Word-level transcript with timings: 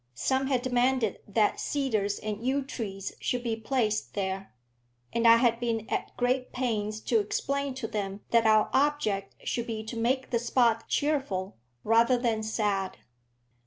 Some 0.15 0.47
had 0.47 0.63
demanded 0.63 1.19
that 1.27 1.59
cedars 1.59 2.17
and 2.17 2.43
yew 2.43 2.63
trees 2.63 3.13
should 3.19 3.43
be 3.43 3.55
placed 3.55 4.15
there, 4.15 4.51
and 5.13 5.27
I 5.27 5.37
had 5.37 5.59
been 5.59 5.85
at 5.91 6.17
great 6.17 6.51
pains 6.51 6.99
to 7.01 7.19
explain 7.19 7.75
to 7.75 7.85
them 7.87 8.21
that 8.31 8.47
our 8.47 8.71
object 8.73 9.35
should 9.43 9.67
be 9.67 9.83
to 9.83 9.95
make 9.95 10.31
the 10.31 10.39
spot 10.39 10.87
cheerful, 10.87 11.55
rather 11.83 12.17
than 12.17 12.41
sad. 12.41 12.97